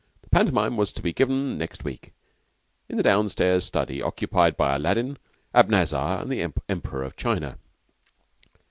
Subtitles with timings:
[0.23, 2.11] The pantomime was to be given next week,
[2.89, 5.19] in the down stairs study occupied by Aladdin,
[5.53, 7.59] Abanazar, and the Emperor of China.